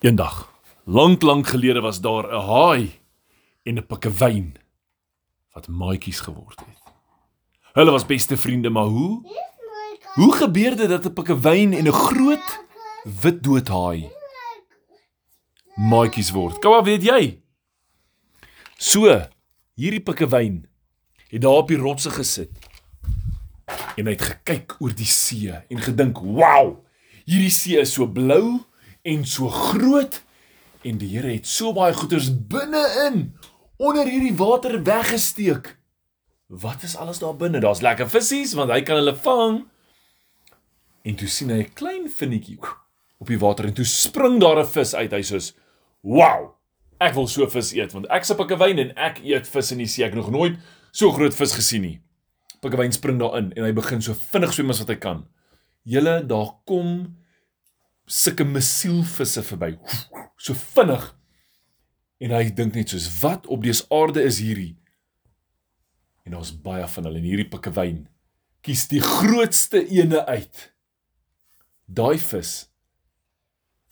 Eendag, 0.00 0.52
lank 0.84 1.22
lank 1.22 1.46
gelede 1.46 1.80
was 1.80 2.00
daar 2.00 2.28
'n 2.28 2.46
haai 2.48 3.00
en 3.62 3.78
'n 3.78 3.86
pikkewyn 3.86 4.54
wat 5.52 5.68
maatjies 5.68 6.20
geword 6.20 6.60
het. 6.60 6.82
Hulle 7.72 7.90
was 7.90 8.06
beste 8.06 8.36
vriende, 8.36 8.70
maar 8.70 8.84
hoe? 8.84 9.24
Hoe 10.14 10.32
gebeur 10.34 10.76
dit 10.76 10.88
dat 10.88 11.04
'n 11.04 11.12
pikkewyn 11.12 11.72
en 11.72 11.86
'n 11.88 11.92
groot 11.92 12.64
wit 13.22 13.42
doodhaai 13.42 14.10
maatjies 15.74 16.30
word? 16.30 16.58
Kom 16.58 16.70
maar, 16.70 16.84
weet 16.84 17.02
jy? 17.02 17.42
So, 18.76 19.28
hierdie 19.74 20.02
pikkewyn 20.02 20.68
het 21.28 21.42
daar 21.42 21.52
op 21.52 21.68
die 21.68 21.76
rotse 21.76 22.10
gesit 22.10 22.50
en 23.96 24.06
hy 24.06 24.12
het 24.12 24.22
gekyk 24.22 24.76
oor 24.78 24.94
die 24.94 25.06
see 25.06 25.52
en 25.68 25.78
gedink, 25.80 26.18
"Wow, 26.18 26.84
hierdie 27.24 27.50
see 27.50 27.80
is 27.80 27.92
so 27.92 28.06
blou 28.06 28.60
en 29.06 29.26
so 29.26 29.48
groot 29.48 30.18
en 30.86 30.98
die 30.98 31.12
Here 31.14 31.30
het 31.30 31.46
so 31.46 31.72
baie 31.76 31.94
goeders 31.94 32.28
binne-in 32.50 33.30
onder 33.82 34.08
hierdie 34.08 34.34
water 34.38 34.78
weggesteek. 34.82 35.76
Wat 36.46 36.82
is 36.86 36.96
alles 36.96 37.20
daar 37.22 37.36
binne? 37.38 37.60
Daar's 37.62 37.82
lekker 37.84 38.10
visse 38.10 38.56
want 38.58 38.70
hy 38.74 38.82
kan 38.86 39.00
hulle 39.00 39.14
vang. 39.22 39.64
En 41.06 41.14
toe 41.18 41.28
sien 41.30 41.50
hy 41.50 41.62
'n 41.62 41.74
klein 41.74 42.10
vinnetjie 42.10 42.58
op 43.18 43.26
die 43.26 43.38
water 43.38 43.66
en 43.66 43.74
toe 43.74 43.84
spring 43.84 44.40
daar 44.40 44.58
'n 44.58 44.66
vis 44.66 44.94
uit. 44.94 45.12
Hy 45.12 45.22
sê: 45.22 45.54
"Wow! 46.02 46.54
Ek 46.98 47.14
wil 47.14 47.28
so 47.28 47.46
vis 47.46 47.72
eet 47.72 47.92
want 47.92 48.06
ek 48.06 48.24
sip 48.24 48.40
'n 48.40 48.58
wyn 48.58 48.78
en 48.78 48.96
ek 48.96 49.20
eet 49.24 49.46
vis 49.46 49.72
in 49.72 49.78
die 49.78 49.86
see. 49.86 50.04
Ek 50.04 50.14
nog 50.14 50.30
nooit 50.30 50.58
so 50.92 51.12
groot 51.12 51.34
vis 51.34 51.52
gesien 51.52 51.82
nie." 51.82 52.00
Pikkewyn 52.60 52.92
spring 52.92 53.18
daarin 53.18 53.52
en 53.52 53.64
hy 53.64 53.72
begin 53.72 54.02
so 54.02 54.14
vinnig 54.14 54.52
swem 54.52 54.70
as 54.70 54.78
wat 54.78 54.88
hy 54.88 54.96
kan. 54.96 55.26
Julle 55.84 56.26
daar 56.26 56.54
kom 56.64 57.16
sulke 58.06 58.44
missielvisse 58.44 59.42
verby. 59.42 59.74
So 60.38 60.54
vinnig. 60.54 61.12
En 62.22 62.32
hy 62.32 62.48
dink 62.54 62.74
net 62.74 62.92
soos 62.94 63.08
wat 63.20 63.46
op 63.52 63.64
dese 63.66 63.84
aarde 63.92 64.22
is 64.24 64.38
hierdie? 64.40 64.76
En 66.24 66.34
daar's 66.34 66.54
baie 66.54 66.86
van 66.88 67.08
hulle 67.08 67.20
en 67.20 67.28
hierdie 67.28 67.50
pikkewyn 67.50 68.06
kies 68.66 68.88
die 68.90 69.02
grootste 69.02 69.78
ene 69.94 70.24
uit. 70.26 70.62
Daai 71.86 72.18
vis 72.18 72.66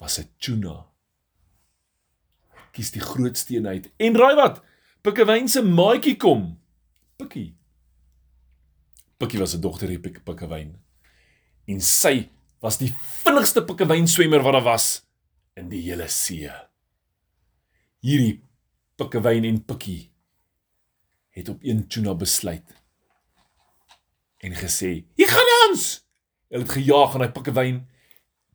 was 0.02 0.18
'n 0.18 0.28
tuna. 0.38 0.86
Kies 2.72 2.90
die 2.90 3.00
grootste 3.00 3.54
een 3.56 3.66
uit. 3.66 3.90
En 3.96 4.16
raai 4.16 4.34
wat? 4.34 4.62
Pikkewyn 5.02 5.48
se 5.48 5.62
maatjie 5.62 6.16
kom. 6.16 6.58
Pikkie. 7.16 7.54
Pikkie 9.16 9.38
was 9.38 9.54
'n 9.54 9.60
dogter 9.60 9.88
hier 9.88 10.00
Pikkewyn. 10.00 10.74
En 11.66 11.80
sy 11.80 12.28
was 12.64 12.78
die 12.80 12.90
vinnigste 13.20 13.60
pikkewynswemmer 13.68 14.42
wat 14.44 14.56
daar 14.56 14.64
was 14.64 14.86
in 15.58 15.68
die 15.68 15.82
hele 15.84 16.08
see. 16.08 16.48
Hierdie 18.04 18.38
pikkewyn 19.00 19.44
en 19.44 19.60
pikkie 19.68 20.08
het 21.34 21.50
op 21.52 21.64
een 21.66 21.82
tuna 21.90 22.14
besluit 22.16 22.76
en 24.44 24.54
gesê: 24.56 25.04
"Hier 25.16 25.28
gaan 25.28 25.50
ons!" 25.68 26.04
Hulle 26.48 26.62
het 26.62 26.72
gejaag 26.72 27.14
en 27.14 27.24
hy 27.26 27.28
pikkewyn 27.36 27.82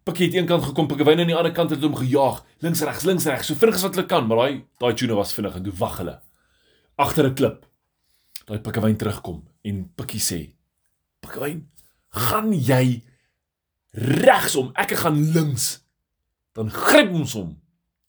pikkie 0.04 0.26
het 0.26 0.36
een 0.36 0.48
kant 0.50 0.64
gekom, 0.66 0.88
pikkewyn 0.90 1.20
aan 1.20 1.30
die 1.30 1.36
ander 1.38 1.54
kant 1.54 1.70
het 1.70 1.84
hom 1.86 1.96
gejaag, 1.96 2.42
links 2.66 2.82
regs, 2.82 3.06
links 3.06 3.28
regs, 3.30 3.48
so 3.48 3.56
vinnig 3.56 3.76
as 3.76 3.84
wat 3.86 3.96
hulle 3.96 4.08
kan, 4.10 4.26
maar 4.28 4.38
daai 4.38 4.66
daai 4.82 4.94
tuna 4.98 5.18
was 5.20 5.34
vinnig 5.34 5.56
en 5.60 5.64
toe 5.68 5.76
wag 5.78 5.98
hulle 6.02 6.16
agter 6.98 7.30
'n 7.30 7.36
klip. 7.36 7.66
Daai 8.46 8.60
pikkewyn 8.60 8.98
terugkom 8.98 9.44
en 9.62 9.94
pikkie 9.96 10.20
sê: 10.20 10.56
"Pikkewyn, 11.22 11.70
gaan 12.10 12.54
jy 12.54 13.04
regsom, 13.92 14.72
ek 14.76 14.96
gaan 15.02 15.20
links. 15.34 15.80
Dan 16.58 16.72
gryp 16.74 17.14
ons 17.14 17.34
hom. 17.38 17.54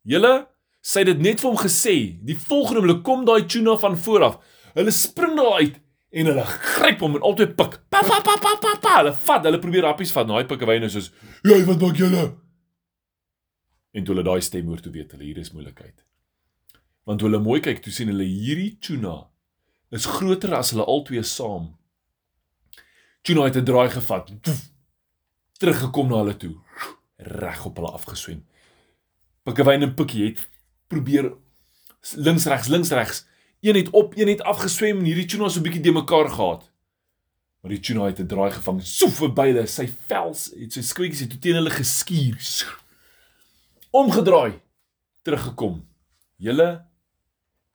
Julle 0.03 0.47
sê 0.81 1.05
dit 1.05 1.19
net 1.21 1.41
vir 1.41 1.51
hom 1.51 1.61
gesê. 1.61 1.97
Die 2.25 2.37
volgende 2.37 2.81
oomblik 2.81 3.05
kom 3.07 3.25
daai 3.29 3.47
tuna 3.47 3.77
van 3.81 3.97
voor 3.97 4.27
af. 4.27 4.37
Hulle 4.75 4.93
spring 4.95 5.37
daar 5.37 5.61
uit 5.61 5.81
en 6.11 6.31
hulle 6.33 6.45
gryp 6.45 7.03
hom 7.05 7.17
en 7.19 7.27
albei 7.27 7.47
pik. 7.47 7.81
Pa 7.93 8.03
pa 8.03 8.21
pa 8.25 8.37
pa 8.43 8.55
pa. 8.61 8.77
pa. 8.83 8.95
Hulle 9.01 9.15
vat, 9.15 9.45
hulle 9.47 9.63
probeer 9.63 9.89
appies 9.91 10.13
vat. 10.17 10.29
Daai 10.29 10.47
pikkewyne 10.51 10.91
soos, 10.91 11.11
"Jy 11.45 11.65
wat 11.67 11.81
maak 11.81 11.97
julle?" 11.97 12.37
En 13.93 14.05
toe 14.05 14.15
hulle 14.15 14.25
daai 14.25 14.41
stem 14.41 14.67
hoor, 14.67 14.81
toe 14.81 14.93
weet 14.93 15.13
hulle 15.13 15.25
hier 15.25 15.39
is 15.39 15.53
moeilikheid. 15.53 16.05
Want 17.05 17.21
hulle 17.21 17.39
mooi 17.39 17.61
kyk, 17.61 17.83
toe 17.83 17.93
sien 17.93 18.09
hulle 18.09 18.25
hierdie 18.25 18.79
tuna 18.81 19.31
is 19.91 20.07
groter 20.07 20.55
as 20.55 20.71
hulle 20.71 20.85
albei 20.85 21.23
saam. 21.23 21.77
Tuna 23.23 23.45
het 23.45 23.57
'n 23.57 23.65
draai 23.65 23.91
gevat. 23.91 24.31
Woef, 24.47 24.70
teruggekom 25.61 26.09
na 26.09 26.23
hulle 26.23 26.37
toe, 26.41 26.55
reg 27.41 27.65
op 27.69 27.77
hulle 27.77 27.93
afgeswem. 27.93 28.41
Pikkewyn 29.45 29.85
en 29.85 29.95
Pikkie 29.97 30.25
het 30.25 30.45
probeer 30.93 31.35
links 32.17 32.47
regs 32.49 32.71
links 32.73 32.93
regs. 32.97 33.25
Een 33.61 33.77
het 33.77 33.91
op, 33.97 34.17
een 34.17 34.33
het 34.33 34.43
afgeswem 34.49 35.03
en 35.03 35.09
hierdie 35.09 35.29
tuna 35.29 35.49
so 35.49 35.61
'n 35.61 35.63
bietjie 35.63 35.83
de 35.83 35.93
mekaar 35.93 36.29
gehad. 36.29 36.71
Maar 37.61 37.71
die 37.71 37.81
tuna 37.81 38.07
het 38.07 38.21
'n 38.21 38.27
draai 38.27 38.51
gevang, 38.51 38.83
so 38.83 39.09
verby 39.09 39.47
hulle, 39.53 39.67
sy 39.67 39.87
vels 40.09 40.51
het 40.57 40.73
sy 40.73 40.81
skwietjies 40.81 41.21
het 41.21 41.41
teen 41.41 41.55
hulle 41.55 41.71
geskuur. 41.71 42.81
Omgedraai, 43.91 44.61
teruggekom. 45.23 45.87
Julle 46.37 46.87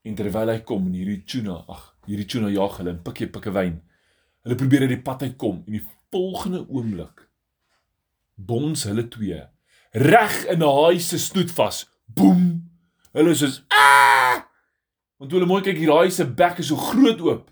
en 0.02 0.16
terwyl 0.16 0.50
hy 0.50 0.60
kom 0.60 0.88
en 0.88 0.94
hierdie 0.94 1.24
tuna, 1.24 1.64
ag, 1.68 1.96
hierdie 2.06 2.26
tuna 2.26 2.50
jag 2.50 2.78
hulle 2.78 2.90
en 2.90 3.02
Pikkie 3.02 3.28
Pikkewyn. 3.28 3.82
Hulle 4.44 4.56
probeer 4.56 4.82
uit 4.82 4.90
die 4.90 5.02
pad 5.02 5.22
uitkom 5.22 5.64
en 5.68 5.72
die 5.72 5.86
volgende 6.10 6.66
oomblik 6.68 7.25
bons 8.36 8.84
hulle 8.84 9.08
twee 9.08 9.42
reg 9.96 10.46
in 10.46 10.60
'n 10.60 10.68
haai 10.68 11.00
se 11.00 11.18
snoet 11.18 11.52
vas. 11.52 11.90
Boem. 12.06 12.70
Hulle 13.14 13.30
is 13.32 13.40
soos 13.40 13.64
ah! 13.70 14.44
Want 15.18 15.32
hulle 15.32 15.46
mooi 15.46 15.62
kyk 15.62 15.78
hier 15.78 15.92
haai 15.92 16.12
se 16.12 16.26
bek 16.26 16.60
is 16.60 16.68
so 16.68 16.76
groot 16.76 17.22
oop. 17.22 17.52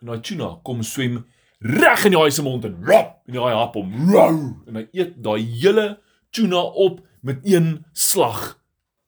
En 0.00 0.06
daai 0.06 0.20
tuna 0.20 0.60
kom 0.62 0.82
swem 0.82 1.24
reg 1.58 2.04
in 2.04 2.14
die 2.14 2.18
haai 2.18 2.30
se 2.30 2.42
mond 2.42 2.64
en 2.64 2.78
rop 2.86 3.22
en 3.26 3.32
die 3.32 3.42
haai 3.42 3.54
hap 3.54 3.74
hom. 3.74 3.90
Rou 4.10 4.62
en 4.66 4.78
hy 4.78 4.86
eet 4.92 5.22
daai 5.22 5.42
hele 5.42 5.98
tuna 6.30 6.62
op 6.62 7.00
met 7.20 7.38
een 7.42 7.84
slag. 7.92 8.58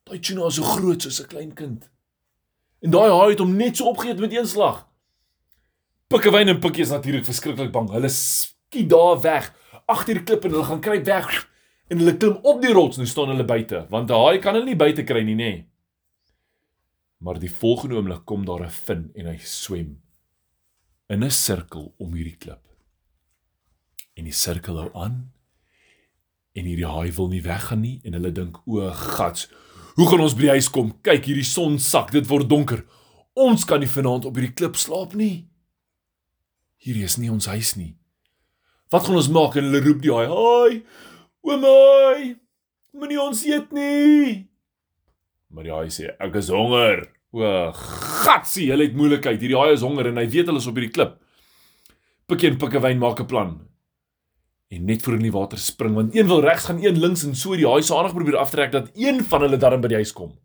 Daai 0.05 0.19
tuna 0.19 0.47
is 0.47 0.59
so 0.59 0.63
groot 0.63 1.03
soos 1.03 1.21
'n 1.21 1.31
klein 1.31 1.55
kind. 1.55 1.91
En 2.83 2.91
daai 2.91 3.11
haai 3.11 3.31
het 3.31 3.39
hom 3.39 3.57
net 3.57 3.77
so 3.77 3.87
opgeëet 3.87 4.19
met 4.19 4.33
een 4.35 4.47
slag. 4.47 4.89
Pikkewyn 6.09 6.49
en 6.49 6.61
Pikkie 6.61 6.83
is 6.83 6.91
natuurlik 6.91 7.25
verskriklik 7.25 7.73
bang. 7.73 7.91
Hulle 7.91 8.09
skiet 8.09 8.91
daar 8.91 9.21
weg 9.21 9.55
agter 9.87 10.15
die 10.15 10.25
klip 10.25 10.45
en 10.45 10.55
hulle 10.55 10.65
gaan 10.65 10.81
kruip 10.81 11.07
weg 11.07 11.31
en 11.91 11.99
hulle 11.99 12.17
klim 12.17 12.39
op 12.43 12.63
die 12.63 12.73
rots 12.73 12.99
en 12.99 13.07
staan 13.07 13.33
hulle 13.33 13.45
buite 13.45 13.87
want 13.91 14.09
daai 14.09 14.39
kan 14.39 14.55
hulle 14.55 14.71
nie 14.71 14.79
buite 14.79 15.05
kry 15.05 15.23
nie 15.23 15.39
nê. 15.39 15.53
Nee. 15.53 15.67
Maar 17.25 17.39
die 17.41 17.53
volgende 17.53 17.97
oomblik 17.97 18.25
kom 18.25 18.45
daar 18.45 18.65
'n 18.65 18.71
vin 18.71 19.11
en 19.15 19.27
hy 19.27 19.39
swem 19.39 20.01
in 21.09 21.25
'n 21.25 21.31
sirkel 21.31 21.95
om 21.99 22.15
hierdie 22.15 22.37
klip. 22.37 22.61
En 24.17 24.25
die 24.25 24.33
sirkel 24.33 24.77
hou 24.77 24.91
aan 24.95 25.33
en 26.55 26.65
hierdie 26.65 26.87
haai 26.87 27.13
wil 27.17 27.29
nie 27.29 27.43
weggaan 27.43 27.81
nie 27.83 28.01
en 28.05 28.13
hulle 28.13 28.33
dink 28.33 28.61
o 28.67 28.91
gats 28.91 29.49
hoe 29.97 30.07
gaan 30.11 30.23
ons 30.23 30.37
by 30.39 30.47
die 30.47 30.55
huis 30.55 30.69
kom 30.71 30.93
kyk 31.07 31.27
hierdie 31.27 31.47
son 31.49 31.79
sak 31.83 32.13
dit 32.15 32.29
word 32.31 32.49
donker 32.51 32.85
ons 33.35 33.67
kan 33.67 33.83
nie 33.83 33.91
vanaand 33.91 34.29
op 34.29 34.39
hierdie 34.39 34.55
klip 34.55 34.79
slaap 34.79 35.17
nie 35.19 35.49
hierdie 36.87 37.07
is 37.09 37.19
nie 37.19 37.33
ons 37.35 37.51
huis 37.51 37.75
nie 37.81 37.97
Wat 38.95 39.09
gaan 39.09 39.19
ons 39.19 39.31
maak 39.35 39.57
en 39.59 39.67
hulle 39.67 39.83
roep 39.83 40.03
die 40.05 40.13
haai. 40.15 40.29
Haai! 40.31 40.75
Oomai! 41.43 42.35
Moenie 42.95 43.19
ons 43.19 43.41
eet 43.49 43.73
nie. 43.75 44.45
Maar 45.51 45.67
die 45.67 45.73
haai 45.75 45.91
sê 45.91 46.13
ek 46.23 46.37
is 46.39 46.51
honger. 46.55 47.03
O, 47.35 47.49
gatsie, 47.75 48.69
hulle 48.71 48.87
het 48.87 48.95
moeilikheid. 48.95 49.41
Hierdie 49.43 49.59
haai 49.59 49.75
is 49.75 49.83
honger 49.83 50.13
en 50.13 50.21
hy 50.23 50.29
weet 50.31 50.47
hulle 50.51 50.63
is 50.63 50.69
op 50.71 50.79
hierdie 50.79 50.93
klip. 50.95 51.17
Pikkie 52.31 52.53
en 52.53 52.61
Pikkewyn 52.61 53.03
maak 53.03 53.19
'n 53.21 53.27
plan. 53.27 53.57
En 54.71 54.87
net 54.87 55.03
voor 55.03 55.19
in 55.19 55.27
die 55.27 55.35
water 55.35 55.59
spring 55.59 55.95
want 55.95 56.15
een 56.15 56.27
wil 56.27 56.41
regs 56.41 56.65
gaan, 56.71 56.79
een 56.79 56.99
links 56.99 57.25
en 57.25 57.35
so 57.35 57.57
die 57.57 57.67
haai 57.67 57.83
se 57.83 57.95
aandag 57.95 58.15
probeer 58.15 58.39
aftrek 58.39 58.73
dat 58.73 58.91
een 58.95 59.25
van 59.25 59.41
hulle 59.41 59.59
darm 59.59 59.81
by 59.81 59.89
die 59.89 60.01
huis 60.03 60.13
kom. 60.13 60.39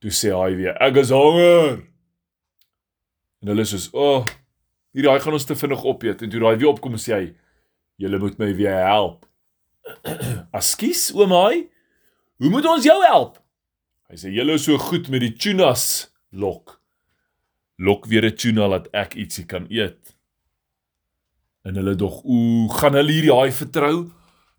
Toe 0.00 0.10
sê 0.10 0.32
hy 0.32 0.56
weer 0.56 0.80
ek 0.80 0.96
is 0.96 1.10
honger. 1.10 1.84
En 3.42 3.48
hulle 3.48 3.64
sê 3.64 3.76
"O, 3.92 4.16
oh, 4.16 4.24
hierdie 4.92 5.10
haai 5.10 5.20
gaan 5.20 5.32
ons 5.32 5.44
te 5.44 5.54
vinnig 5.54 5.84
opeet." 5.84 6.22
En 6.22 6.30
toe 6.30 6.40
daai 6.40 6.56
weer 6.56 6.72
opkom 6.72 6.96
sê 6.96 7.12
hy, 7.12 7.34
Julle 8.00 8.18
moet 8.18 8.38
my 8.40 8.54
weer 8.56 8.80
help. 8.86 9.26
Askies, 10.56 11.10
oomai. 11.12 11.68
Hoe 12.40 12.48
moet 12.48 12.66
ons 12.66 12.84
jou 12.84 12.96
help? 13.04 13.36
Hy 14.08 14.16
sê 14.18 14.30
julle 14.32 14.56
is 14.56 14.64
so 14.64 14.78
goed 14.80 15.10
met 15.12 15.20
die 15.20 15.34
tunas 15.36 16.08
lok. 16.32 16.78
Lok 17.76 18.06
weer 18.08 18.24
'n 18.24 18.36
tuna 18.36 18.68
laat 18.68 18.88
ek 18.96 19.14
ietsie 19.20 19.44
kan 19.44 19.66
eet. 19.68 20.14
En 21.62 21.76
hulle 21.76 21.94
dog, 21.94 22.22
ooh, 22.24 22.72
gaan 22.72 22.96
hulle 22.96 23.12
hierdie 23.12 23.34
haai 23.36 23.52
vertrou? 23.52 24.08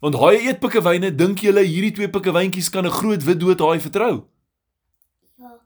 Want 0.01 0.15
haai 0.21 0.45
eet 0.45 0.61
pikkewyne, 0.61 1.09
dink 1.15 1.41
julle 1.41 1.63
hierdie 1.65 1.93
twee 1.97 2.09
pikkewyntjies 2.09 2.69
kan 2.69 2.85
'n 2.85 2.93
groot 2.93 3.23
wit 3.25 3.39
dood 3.39 3.59
haai 3.59 3.79
vertrou? 3.79 4.27
Ja. 5.37 5.57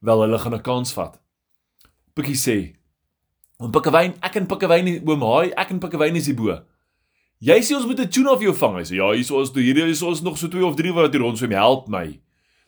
Wel, 0.00 0.20
hulle 0.20 0.38
gaan 0.38 0.54
'n 0.54 0.62
kans 0.62 0.92
vat. 0.92 1.16
Pikkie 2.14 2.36
sê, 2.36 2.76
"Want 3.56 3.72
pikkewyn, 3.72 4.14
ek 4.20 4.36
en 4.36 4.46
pikkewyn 4.46 5.08
oom 5.08 5.22
haai, 5.22 5.52
ek 5.56 5.70
en 5.70 5.80
pikkewyn 5.80 6.16
is 6.16 6.26
die 6.28 6.34
bo." 6.34 6.60
Jy 7.42 7.58
sê 7.66 7.74
ons 7.74 7.86
moet 7.86 7.98
'n 7.98 8.08
tuna 8.08 8.36
vir 8.36 8.50
jou 8.50 8.54
vang. 8.54 8.76
Hy 8.78 8.84
sê 8.86 8.96
ja, 8.96 9.10
hier 9.10 9.20
is 9.20 9.30
ons, 9.30 9.50
hier 9.54 9.86
is 9.86 10.02
ons 10.02 10.22
nog 10.22 10.38
so 10.38 10.48
twee 10.48 10.64
of 10.64 10.76
drie 10.76 10.92
wat 10.92 11.12
hier 11.12 11.22
rond 11.22 11.38
swem. 11.38 11.50
Help 11.50 11.88
my. 11.88 12.20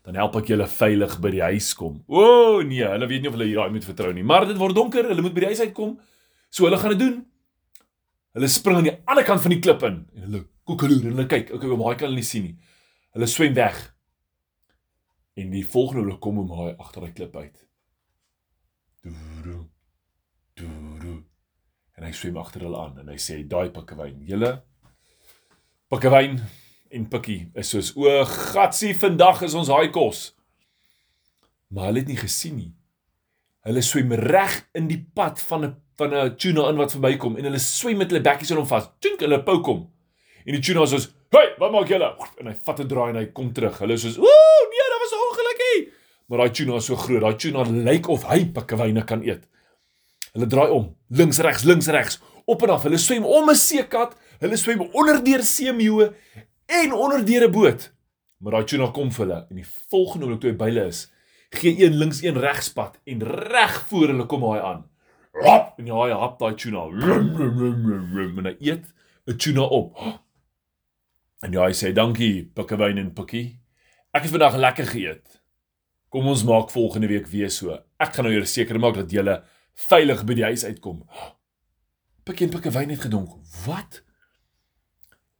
dan 0.04 0.18
help 0.20 0.34
ek 0.36 0.50
julle 0.52 0.66
veilig 0.68 1.14
by 1.24 1.30
die 1.32 1.44
huis 1.46 1.70
kom. 1.78 2.02
O 2.12 2.24
oh, 2.24 2.58
nee, 2.66 2.84
hulle 2.84 3.06
weet 3.08 3.24
nie 3.24 3.30
of 3.30 3.38
hulle 3.38 3.46
hier 3.48 3.62
daai 3.62 3.72
moet 3.72 3.86
vertrou 3.88 4.10
nie, 4.12 4.24
maar 4.26 4.44
dit 4.44 4.58
word 4.60 4.76
donker, 4.76 5.08
hulle 5.08 5.24
moet 5.24 5.32
by 5.36 5.46
die 5.46 5.52
huis 5.54 5.62
uitkom. 5.64 5.94
So 6.52 6.68
hulle 6.68 6.80
gaan 6.80 6.92
dit 6.92 7.00
doen. 7.00 7.22
Hulle 8.36 8.50
spring 8.52 8.82
aan 8.82 8.88
die 8.90 8.96
ander 9.08 9.24
kant 9.24 9.40
van 9.40 9.54
die 9.54 9.62
klip 9.64 9.84
in 9.88 10.02
en 10.12 10.26
hulle 10.26 10.42
koekeloer 10.68 11.08
en 11.08 11.14
hulle 11.14 11.26
kyk, 11.30 11.54
okay, 11.56 11.70
oom 11.72 11.84
Haai 11.86 11.96
kan 11.96 12.10
hulle 12.10 12.20
nie 12.20 12.28
sien 12.28 12.50
nie. 12.50 12.56
Hulle 13.16 13.28
swem 13.30 13.56
weg. 13.56 13.80
En 15.40 15.54
die 15.54 15.64
volgende 15.64 16.04
hulle 16.04 16.20
kom 16.20 16.42
oom 16.42 16.52
Haai 16.58 16.74
agter 16.74 17.06
daai 17.06 17.16
klip 17.16 17.40
uit. 17.40 17.64
Doedo. 19.06 19.62
En 21.94 22.04
hy 22.04 22.12
swem 22.12 22.36
agter 22.36 22.64
hulle 22.66 22.78
aan 22.78 22.98
en 22.98 23.08
hy 23.12 23.18
sê 23.22 23.42
daai 23.46 23.70
pikkewyn, 23.74 24.24
julle 24.26 24.56
pikkewyn 25.92 26.40
en 26.94 27.06
pikkie 27.10 27.50
is 27.58 27.70
soos 27.74 27.92
o 27.98 28.10
gatsie 28.28 28.94
vandag 28.98 29.42
is 29.46 29.54
ons 29.58 29.70
haai 29.72 29.90
kos. 29.94 30.32
Maar 31.74 31.90
hulle 31.90 32.04
het 32.04 32.10
nie 32.10 32.18
gesien 32.18 32.58
nie. 32.58 32.72
Hulle 33.66 33.82
swem 33.82 34.12
reg 34.20 34.60
in 34.78 34.88
die 34.90 35.00
pad 35.16 35.40
van 35.48 35.64
'n 35.64 35.74
van 35.98 36.14
'n 36.14 36.36
tuna 36.36 36.68
in 36.70 36.76
wat 36.76 36.92
verbykom 36.92 37.36
en 37.36 37.44
hulle 37.44 37.58
swem 37.58 37.98
met 37.98 38.10
hulle 38.10 38.22
bekkies 38.22 38.50
aan 38.50 38.62
hom 38.62 38.66
vas. 38.66 38.90
Tink 39.00 39.20
hulle 39.20 39.42
pouk 39.42 39.66
hom. 39.66 39.90
En 40.46 40.52
die 40.52 40.60
tuna 40.60 40.86
sê: 40.86 40.98
"Hey, 41.30 41.54
wat 41.58 41.72
maak 41.72 41.88
julle?" 41.88 42.16
En 42.40 42.46
hy 42.46 42.54
vat 42.54 42.80
'n 42.80 42.88
draai 42.88 43.10
en 43.10 43.16
hy 43.16 43.26
kom 43.26 43.52
terug. 43.52 43.78
Hulle 43.78 43.96
sê: 43.96 44.08
"Ooh, 44.18 44.62
nee, 44.70 44.86
dit 44.90 45.00
was 45.02 45.12
'n 45.12 45.24
ongelukkie." 45.26 45.92
Maar 46.28 46.38
daai 46.38 46.50
tuna 46.50 46.76
is 46.76 46.84
so 46.84 46.96
groot. 46.96 47.20
Daai 47.20 47.36
tuna 47.36 47.62
lyk 47.62 48.08
of 48.08 48.24
hy 48.24 48.44
pikkewyne 48.44 49.04
kan 49.04 49.22
eet. 49.22 49.46
Hulle 50.34 50.48
draai 50.50 50.70
om, 50.74 50.88
links 51.14 51.38
regs, 51.38 51.62
links 51.62 51.86
regs, 51.94 52.18
op 52.50 52.62
en 52.66 52.72
af. 52.74 52.82
Hulle 52.82 52.98
swem 52.98 53.24
om 53.24 53.50
'n 53.50 53.54
seekat, 53.54 54.16
hulle 54.42 54.56
swem 54.56 54.80
onder 54.92 55.22
deur 55.24 55.42
seemeeu 55.42 56.10
en 56.66 56.92
onder 56.92 57.24
deur 57.24 57.46
'n 57.48 57.52
boot. 57.52 57.92
Maar 58.38 58.52
daai 58.52 58.64
tuna 58.64 58.90
kom 58.90 59.10
vir 59.10 59.26
hulle 59.26 59.46
en 59.50 59.56
die 59.56 59.66
volgende 59.90 60.26
oomblik 60.26 60.40
toe 60.40 60.50
hy 60.50 60.56
by 60.56 60.64
hulle 60.64 60.86
is, 60.86 61.12
gee 61.50 61.84
een 61.84 61.94
links 61.96 62.22
een 62.22 62.38
regs 62.40 62.72
pad 62.72 62.98
en 63.06 63.22
reg 63.22 63.86
voor 63.88 64.08
hulle 64.08 64.26
kom 64.26 64.42
hy 64.42 64.58
aan. 64.58 64.84
Hop 65.32 65.78
en 65.78 65.86
hy 65.86 66.10
hap 66.10 66.38
daai 66.38 66.54
tuna. 66.54 66.84
En 68.38 68.44
hy 68.44 68.56
eet 68.60 68.84
'n 69.26 69.36
tuna 69.36 69.62
op. 69.62 69.96
En 71.42 71.54
hy 71.54 71.72
sê 71.72 71.92
dankie 71.92 72.44
Pikkewyn 72.54 72.98
en 72.98 73.12
Pikkie. 73.12 73.60
Ek 74.12 74.22
het 74.22 74.30
vandag 74.30 74.56
lekker 74.56 74.86
geëet. 74.86 75.40
Kom 76.08 76.26
ons 76.26 76.44
maak 76.44 76.70
volgende 76.70 77.06
week 77.08 77.26
weer 77.26 77.50
so. 77.50 77.78
Ek 77.98 78.14
gaan 78.14 78.24
nou 78.24 78.34
eers 78.34 78.52
seker 78.52 78.78
maak 78.78 78.94
dat 78.94 79.10
julle 79.10 79.42
veilig 79.74 80.24
by 80.24 80.34
die 80.34 80.44
huis 80.44 80.64
uitkom. 80.64 81.04
Pikkie 82.24 82.46
en 82.46 82.52
Pikkewyn 82.52 82.90
het 82.90 83.00
gedonk. 83.00 83.36
Wat? 83.66 84.04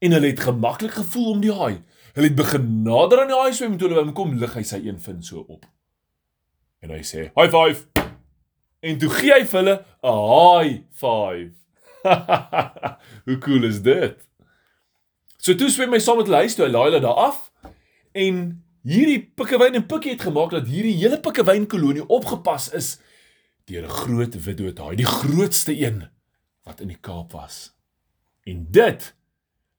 en 0.05 0.13
hulle 0.13 0.27
het 0.27 0.41
gemaklik 0.41 0.93
gevoel 0.93 1.31
om 1.31 1.41
die 1.41 1.53
haai. 1.53 1.83
Hulle 2.15 2.29
het 2.29 2.37
begin 2.37 2.83
nader 2.83 3.23
aan 3.23 3.31
die 3.33 3.39
haai 3.39 3.55
swem 3.57 3.79
toe 3.79 3.89
hulle 3.89 4.01
by 4.01 4.07
hom 4.07 4.17
kom 4.17 4.35
lig 4.41 4.57
hy 4.59 4.65
sy 4.67 4.83
een 4.85 5.01
vin 5.01 5.23
so 5.25 5.45
op. 5.49 5.65
En 6.85 6.93
hy 6.93 7.01
sê, 7.01 7.31
"High 7.39 7.51
five." 7.51 7.87
En 8.83 8.99
toe 8.99 9.11
gee 9.11 9.33
hy 9.33 9.45
vir 9.45 9.61
hulle 9.61 9.77
'n 10.03 10.19
high 10.35 10.83
five. 10.91 11.53
Hoe 13.27 13.39
cool 13.39 13.65
is 13.65 13.81
dit? 13.83 14.19
So 15.39 15.55
toe 15.55 15.71
swem 15.71 15.93
hy 15.93 15.99
saam 15.99 16.19
met 16.19 16.27
hulle 16.27 16.45
huis 16.45 16.55
toe, 16.55 16.67
hy 16.67 16.73
laai 16.73 16.91
hulle 16.91 17.01
daar 17.01 17.21
af 17.31 17.51
en 18.13 18.63
hierdie 18.85 19.33
pikkewyn 19.35 19.75
en 19.75 19.87
pikkie 19.87 20.13
het 20.13 20.21
gemaak 20.23 20.51
dat 20.51 20.69
hierdie 20.69 20.97
hele 21.01 21.21
pikkewyn 21.21 21.67
kolonie 21.67 22.07
opgepas 22.07 22.73
is 22.73 23.01
deur 23.65 23.85
'n 23.85 23.97
groot 24.03 24.35
witdood 24.45 24.79
haai, 24.79 24.97
die 24.97 25.07
grootste 25.07 25.73
een 25.79 26.09
wat 26.63 26.81
in 26.81 26.89
die 26.89 27.01
Kaap 27.01 27.33
was. 27.33 27.75
En 28.43 28.67
dit 28.71 29.15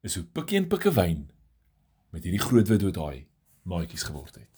is 0.02 0.16
hoe 0.16 0.24
Pikkie 0.24 0.58
en 0.58 0.68
Pikkewyn 0.68 1.30
met 2.10 2.24
hierdie 2.24 2.42
groot 2.42 2.68
dood 2.68 2.94
daai 2.94 3.28
maatjies 3.62 4.04
geword 4.04 4.36
het. 4.36 4.55